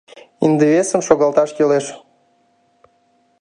Ынде 0.45 0.65
весым 0.73 1.01
шогалташ 1.07 1.49
кӱлеш! 1.55 1.85